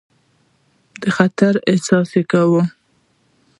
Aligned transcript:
د 1.01 1.03
خطر 1.15 1.53
احساس 1.69 2.09
کاوه. 2.31 2.63